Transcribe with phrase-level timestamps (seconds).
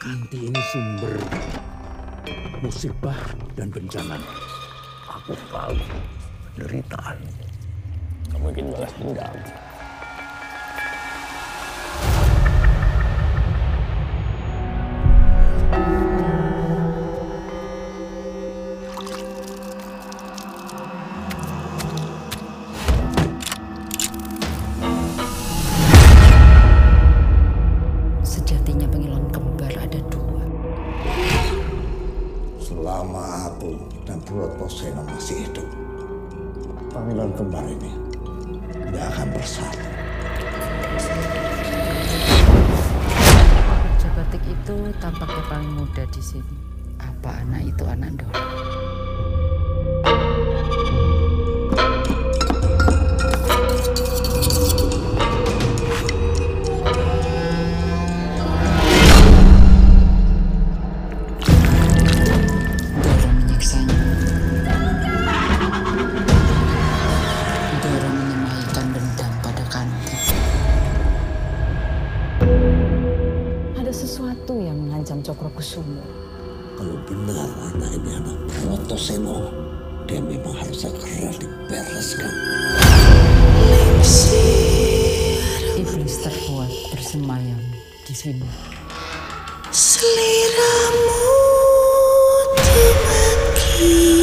[0.00, 1.12] Nanti ini sumber
[2.64, 3.20] musibah
[3.52, 4.16] dan bencana.
[5.04, 5.76] Aku tahu
[6.56, 7.20] penderitaan.
[8.32, 9.36] Kamu ingin balas dendam.
[34.30, 35.66] Purwot Poseno masih hidup,
[36.94, 37.98] panggilan kembar ini
[38.70, 39.82] tidak akan bersatu.
[43.74, 46.54] Kerja batik itu tampaknya paling muda di sini.
[47.02, 48.59] Apa anak itu anak Dora?
[80.10, 82.34] Dia memang harus segera dibereskan.
[85.78, 87.62] Iblis terkuat bersemayam
[88.02, 88.50] di sini.
[89.70, 91.30] Seliramu
[92.58, 94.19] temanku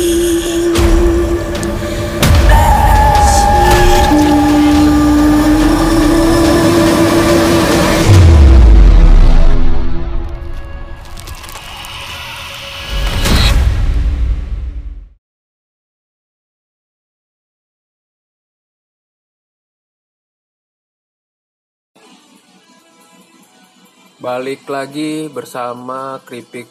[24.17, 26.65] Balik lagi bersama Kripik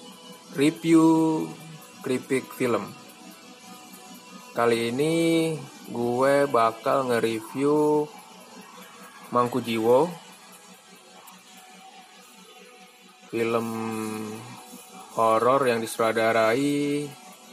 [0.59, 1.47] Review
[2.03, 2.91] Kripik Film.
[4.51, 5.55] Kali ini
[5.87, 8.03] gue bakal nge-review
[9.31, 10.11] Mangku Jiwo.
[13.31, 13.69] Film
[15.15, 17.07] horor yang disutradarai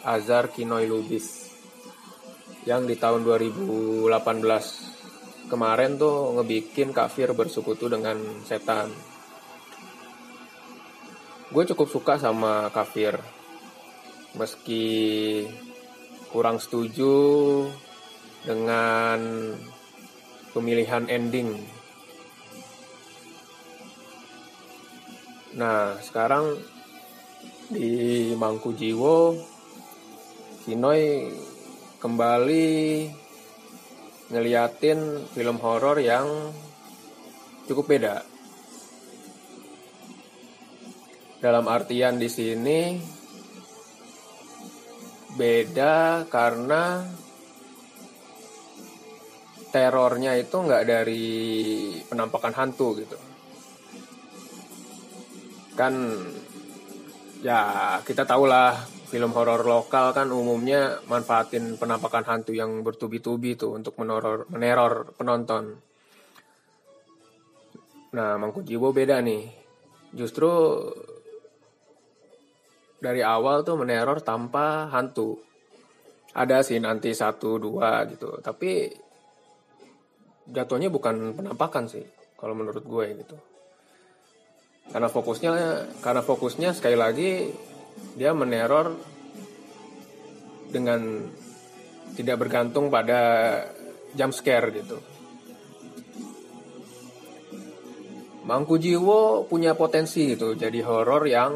[0.10, 1.54] Azhar Kinoy Lubis
[2.66, 4.10] yang di tahun 2018
[5.54, 9.13] kemarin tuh ngebikin kafir bersekutu dengan setan
[11.54, 13.14] gue cukup suka sama kafir.
[14.34, 14.86] Meski
[16.34, 17.14] kurang setuju
[18.42, 19.54] dengan
[20.50, 21.54] pemilihan ending.
[25.54, 26.58] Nah sekarang
[27.70, 29.38] di Mangku Jiwo
[30.66, 31.30] Sinoy
[32.02, 32.66] kembali
[34.34, 36.26] ngeliatin film horor yang
[37.70, 38.33] cukup beda
[41.44, 42.96] dalam artian di sini
[45.36, 47.04] beda karena
[49.68, 51.28] terornya itu nggak dari
[52.08, 53.18] penampakan hantu gitu.
[55.76, 56.16] Kan
[57.44, 57.60] ya
[58.08, 58.80] kita tahulah
[59.12, 65.76] film horor lokal kan umumnya manfaatin penampakan hantu yang bertubi-tubi tuh untuk meneror meneror penonton.
[68.16, 69.44] Nah Mangku Jiwo beda nih.
[70.14, 70.48] Justru
[73.04, 75.36] dari awal tuh meneror tanpa hantu.
[76.34, 78.88] Ada sih nanti satu dua gitu, tapi
[80.48, 82.02] jatuhnya bukan penampakan sih,
[82.40, 83.38] kalau menurut gue gitu.
[84.90, 85.52] Karena fokusnya,
[86.02, 87.52] karena fokusnya sekali lagi
[88.18, 88.98] dia meneror
[90.74, 91.28] dengan
[92.18, 93.22] tidak bergantung pada
[94.18, 94.98] jump scare gitu.
[98.44, 101.56] Mangku Jiwo punya potensi gitu, jadi horor yang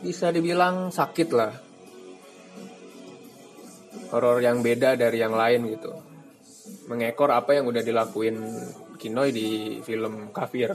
[0.00, 1.52] bisa dibilang sakit lah.
[4.10, 5.92] Horor yang beda dari yang lain gitu.
[6.90, 8.36] Mengekor apa yang udah dilakuin
[8.98, 9.48] Kinoy di
[9.86, 10.74] film Kafir.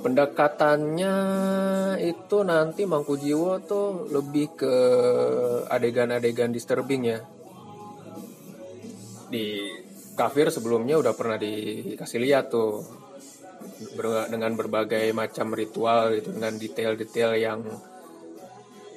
[0.00, 1.14] Pendekatannya
[2.00, 4.74] itu nanti Mangku Jiwo tuh lebih ke
[5.68, 7.20] adegan-adegan disturbing ya.
[9.28, 9.60] Di
[10.16, 12.80] Kafir sebelumnya udah pernah dikasih lihat tuh
[14.28, 17.60] dengan berbagai macam ritual gitu dengan detail-detail yang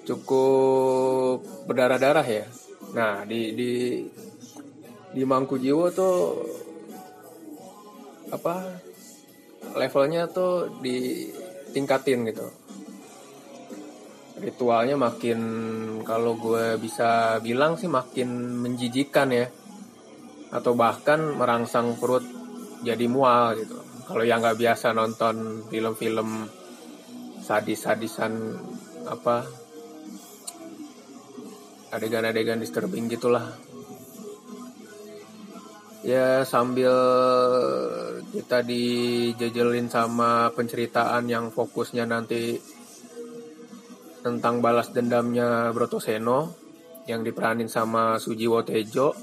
[0.03, 2.45] cukup berdarah-darah ya.
[2.91, 3.71] Nah di di
[5.15, 6.18] di Mangku Jiwo tuh
[8.27, 8.56] apa
[9.80, 12.47] levelnya tuh ditingkatin gitu.
[14.44, 15.39] Ritualnya makin
[16.03, 19.47] kalau gue bisa bilang sih makin menjijikan ya.
[20.51, 22.27] Atau bahkan merangsang perut
[22.83, 26.48] jadi mual gitu kalau yang nggak biasa nonton film-film
[27.44, 28.56] sadis-sadisan
[29.04, 29.44] apa
[31.94, 33.54] adegan-adegan disturbing gitulah.
[36.04, 36.92] Ya sambil
[38.36, 42.60] kita dijejelin sama penceritaan yang fokusnya nanti
[44.20, 46.52] tentang balas dendamnya Brotoseno
[47.08, 49.16] yang diperanin sama Sujiwo Tejo.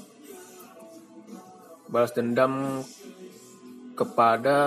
[1.91, 2.81] Balas dendam
[4.01, 4.57] kepada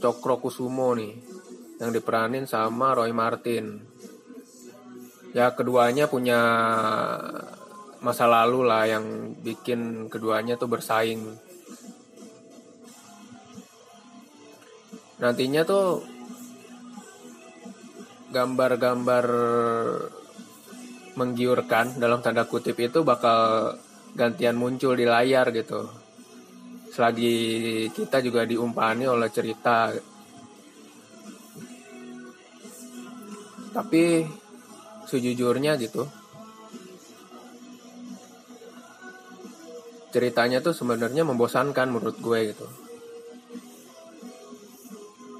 [0.00, 1.12] Cokro Kusumo nih
[1.76, 3.84] yang diperanin sama Roy Martin
[5.36, 6.40] ya keduanya punya
[8.00, 11.26] masa lalu lah yang bikin keduanya tuh bersaing.
[15.20, 16.04] Nantinya tuh
[18.32, 19.26] gambar-gambar
[21.16, 23.72] menggiurkan dalam tanda kutip itu bakal
[24.12, 26.05] gantian muncul di layar gitu.
[26.96, 27.36] Selagi
[27.92, 29.92] kita juga diumpani oleh cerita.
[33.76, 34.24] Tapi
[35.04, 36.08] sejujurnya gitu,
[40.08, 42.64] ceritanya tuh sebenarnya membosankan menurut gue gitu.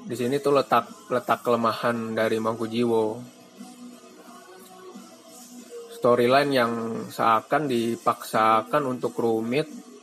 [0.05, 3.17] Di sini tuh letak letak kelemahan dari Mangkujiwo.
[5.97, 6.71] Storyline yang
[7.09, 9.96] seakan dipaksakan untuk rumit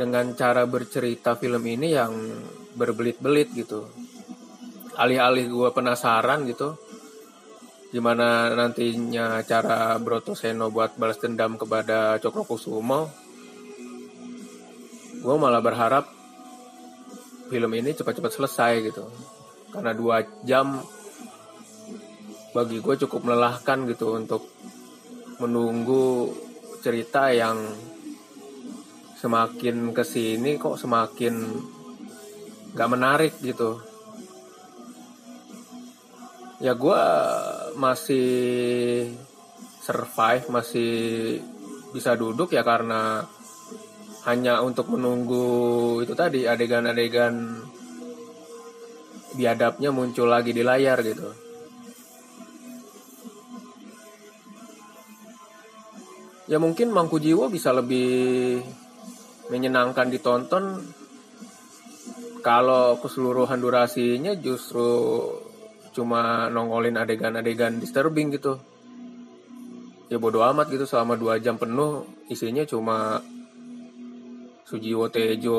[0.00, 2.16] dengan cara bercerita film ini yang
[2.72, 3.84] berbelit-belit gitu.
[4.96, 6.76] Alih-alih gue penasaran gitu,
[7.90, 13.10] gimana nantinya cara Broto Seno buat balas dendam kepada Cokro Kusumo
[15.20, 16.06] gue malah berharap
[17.50, 19.04] film ini cepat-cepat selesai gitu
[19.74, 20.80] karena dua jam
[22.54, 24.46] bagi gue cukup melelahkan gitu untuk
[25.42, 26.30] menunggu
[26.80, 27.58] cerita yang
[29.20, 31.44] semakin ke sini kok semakin
[32.72, 33.76] gak menarik gitu.
[36.60, 37.02] Ya gue
[37.76, 38.28] masih
[39.84, 40.92] survive masih
[41.92, 43.28] bisa duduk ya karena
[44.24, 47.64] hanya untuk menunggu itu tadi adegan-adegan
[49.36, 51.28] biadabnya muncul lagi di layar gitu.
[56.50, 58.58] Ya mungkin Mangku Jiwo bisa lebih
[59.50, 60.80] menyenangkan ditonton
[62.40, 64.88] kalau keseluruhan durasinya justru
[65.92, 68.56] cuma nongolin adegan-adegan disturbing gitu.
[70.10, 73.22] Ya bodo amat gitu selama dua jam penuh isinya cuma
[74.66, 75.58] Sujiwo Tejo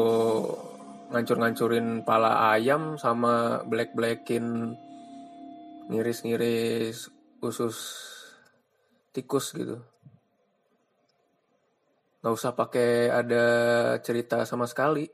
[1.11, 4.71] ngancur-ngancurin pala ayam sama black-blackin
[5.91, 7.11] ngiris-ngiris
[7.43, 7.75] usus
[9.11, 9.83] tikus gitu
[12.21, 13.45] nggak usah pakai ada
[14.05, 15.09] cerita sama sekali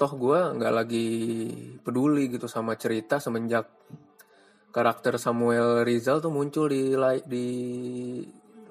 [0.00, 1.08] toh gue nggak lagi
[1.78, 3.70] peduli gitu sama cerita semenjak
[4.72, 7.46] karakter Samuel Rizal tuh muncul di lay di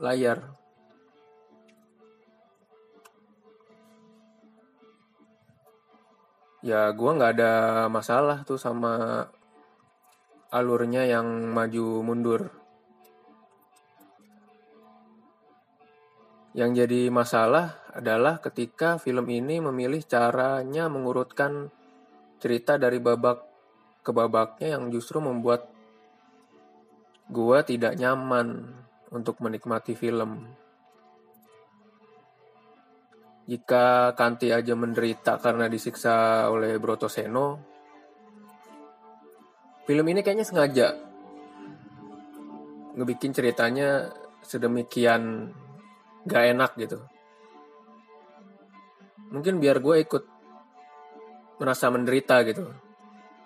[0.02, 0.42] layar.
[6.62, 7.54] Ya gue nggak ada
[7.90, 9.25] masalah tuh sama
[10.50, 12.61] alurnya yang maju mundur.
[16.51, 21.72] Yang jadi masalah adalah ketika film ini memilih caranya mengurutkan
[22.43, 23.39] cerita dari babak
[24.03, 25.72] ke babaknya yang justru membuat
[27.31, 28.67] gua tidak nyaman
[29.15, 30.51] untuk menikmati film.
[33.48, 37.48] Jika Kanti aja menderita karena disiksa oleh Brotoseno,
[39.88, 40.88] film ini kayaknya sengaja
[42.91, 44.12] ngebikin ceritanya
[44.43, 45.51] sedemikian
[46.25, 47.00] gak enak gitu.
[49.32, 50.24] Mungkin biar gue ikut
[51.62, 52.68] merasa menderita gitu.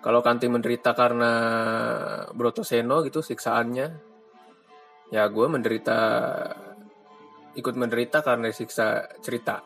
[0.02, 1.32] Kalau Kanti menderita karena
[2.30, 3.88] Brotoseno gitu siksaannya
[5.10, 5.98] ya gue menderita
[7.56, 9.62] ikut menderita karena siksa cerita.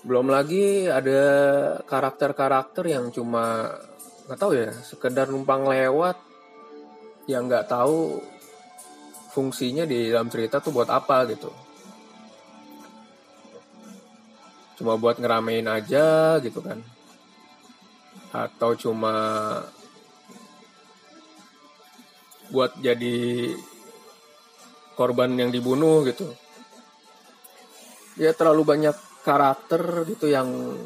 [0.00, 1.22] Belum lagi ada
[1.84, 3.76] karakter-karakter yang cuma
[4.30, 6.14] nggak tahu ya sekedar numpang lewat
[7.26, 8.22] yang nggak tahu
[9.34, 11.50] fungsinya di dalam cerita tuh buat apa gitu.
[14.78, 16.78] Cuma buat ngeramein aja gitu kan.
[18.30, 19.14] Atau cuma
[22.54, 23.50] buat jadi
[24.94, 26.30] korban yang dibunuh gitu.
[28.14, 28.94] Ya terlalu banyak
[29.26, 30.78] karakter gitu yang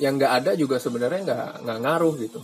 [0.00, 2.40] yang nggak ada juga sebenarnya nggak nggak ngaruh gitu.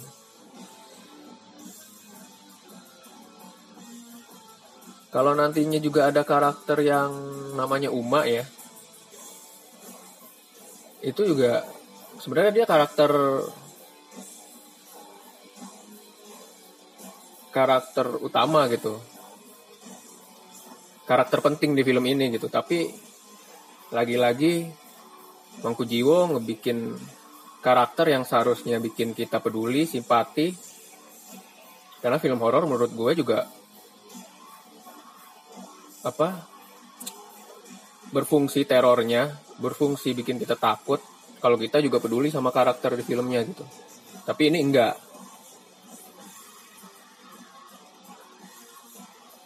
[5.08, 7.10] Kalau nantinya juga ada karakter yang
[7.56, 8.44] namanya Uma ya
[10.98, 11.62] itu juga
[12.18, 13.10] sebenarnya dia karakter
[17.54, 18.98] karakter utama gitu.
[21.08, 22.52] Karakter penting di film ini gitu.
[22.52, 22.92] Tapi
[23.94, 24.68] lagi-lagi
[25.64, 26.94] Mangku Jiwo ngebikin
[27.58, 30.54] karakter yang seharusnya bikin kita peduli simpati.
[31.98, 33.42] Karena film horor menurut gue juga
[36.06, 36.46] apa
[38.14, 41.02] berfungsi terornya berfungsi bikin kita takut.
[41.38, 43.62] Kalau kita juga peduli sama karakter di filmnya gitu.
[44.26, 44.94] Tapi ini enggak.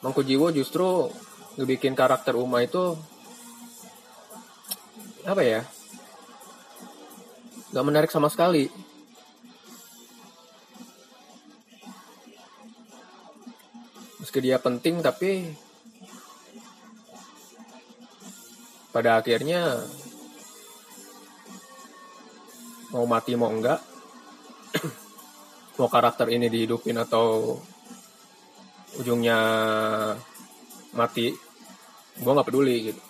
[0.03, 1.09] Mangku Jiwo justru
[1.57, 2.97] ngebikin karakter Uma itu
[5.23, 5.63] apa ya
[7.73, 8.69] nggak menarik sama sekali.
[14.21, 15.51] Meski dia penting tapi
[18.93, 19.83] pada akhirnya
[22.93, 23.81] mau mati mau enggak
[25.81, 27.57] mau karakter ini dihidupin atau
[29.01, 29.39] ujungnya
[30.93, 31.33] mati
[32.21, 33.03] gue nggak peduli gitu.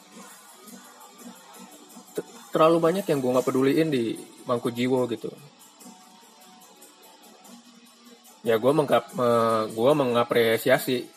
[2.54, 5.32] Terlalu banyak yang gue nggak peduliin di bangku jiwo gitu.
[8.44, 9.08] Ya gue mengap
[9.72, 11.08] gue mengapresiasi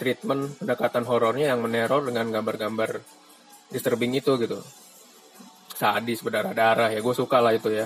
[0.00, 3.04] treatment pendekatan horornya yang meneror dengan gambar-gambar
[3.68, 4.64] disturbing itu gitu.
[5.76, 7.84] Sadis berdarah-darah ya gue suka lah itu ya.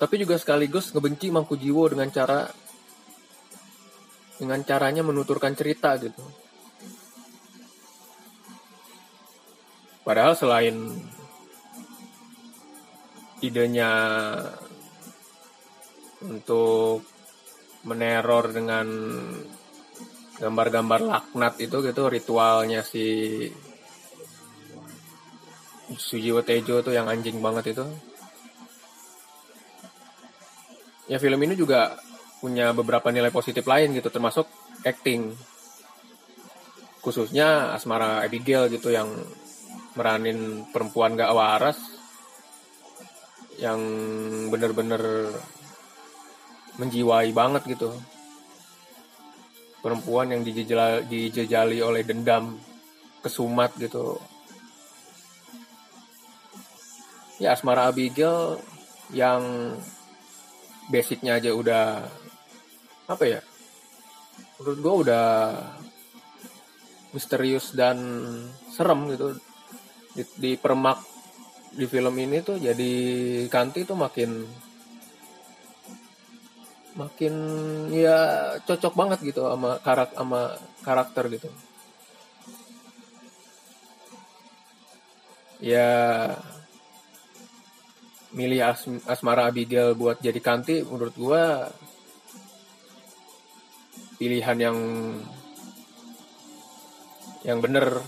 [0.00, 2.50] Tapi juga sekaligus ngebenci Mangku Jiwo dengan cara
[4.40, 6.24] dengan caranya menuturkan cerita gitu.
[10.00, 10.96] Padahal selain
[13.40, 13.90] idenya
[16.24, 17.04] untuk
[17.88, 18.86] meneror dengan
[20.40, 23.48] gambar-gambar laknat itu gitu ritualnya si
[25.90, 27.84] Sujiwo Tejo tuh yang anjing banget itu.
[31.10, 31.98] Ya film ini juga
[32.38, 34.46] punya beberapa nilai positif lain gitu termasuk
[34.86, 35.34] acting.
[37.02, 39.10] Khususnya Asmara Abigail gitu yang
[39.98, 41.99] meranin perempuan gak waras
[43.60, 43.80] yang
[44.48, 45.28] bener-bener
[46.80, 47.92] menjiwai banget gitu.
[49.84, 52.56] Perempuan yang dijejali, dijejali oleh dendam
[53.20, 54.16] kesumat gitu.
[57.40, 58.60] Ya asmara Abigail
[59.12, 59.76] yang
[60.92, 62.04] basicnya aja udah
[63.08, 63.40] apa ya
[64.60, 65.26] menurut gue udah
[67.16, 67.96] misterius dan
[68.70, 69.36] serem gitu.
[70.10, 71.00] Di, di permak
[71.70, 72.92] di film ini tuh jadi
[73.46, 74.42] Kanti tuh makin
[76.98, 77.34] makin
[77.94, 78.18] ya
[78.66, 81.48] cocok banget gitu sama karak sama karakter gitu.
[85.60, 85.88] Ya
[88.34, 91.70] milih As Asmara Abigail buat jadi Kanti menurut gua
[94.18, 94.78] pilihan yang
[97.46, 98.04] yang bener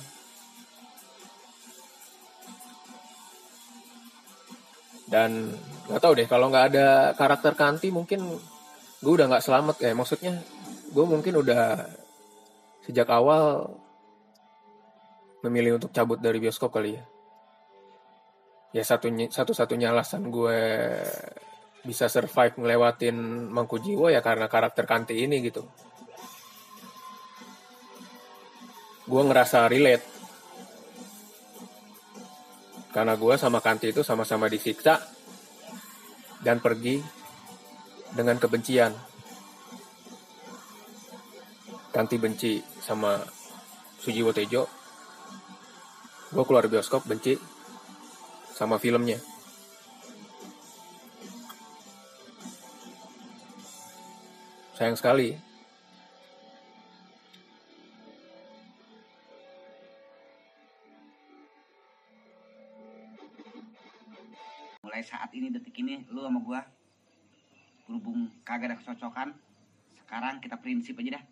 [5.12, 5.52] dan
[5.92, 8.24] nggak tahu deh kalau nggak ada karakter Kanti mungkin
[9.04, 9.92] gue udah nggak selamat ya.
[9.92, 10.40] Maksudnya
[10.88, 11.84] gue mungkin udah
[12.88, 13.68] sejak awal
[15.44, 17.04] memilih untuk cabut dari bioskop kali ya.
[18.72, 20.56] Ya satunya satu satunya alasan gue
[21.84, 23.12] bisa survive ngelewatin
[23.52, 25.66] Mangku Jiwo ya karena karakter Kanti ini gitu.
[29.04, 30.11] Gue ngerasa relate
[32.92, 35.00] karena gue sama Kanti itu sama-sama disiksa
[36.44, 37.00] dan pergi
[38.12, 38.92] dengan kebencian.
[41.92, 43.16] Kanti benci sama
[44.00, 44.68] Sujiwo Tejo.
[46.32, 47.36] Gue keluar bioskop benci
[48.52, 49.20] sama filmnya.
[54.76, 55.51] Sayang sekali.
[65.32, 66.60] Ini detik ini lu sama gua
[67.88, 69.34] berhubung kagak ada kecocokan
[70.12, 71.24] sekarang kita prinsip aja dah.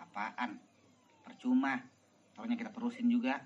[0.00, 0.56] Apaan?
[1.20, 1.84] Percuma.
[2.32, 3.44] Taunya kita terusin juga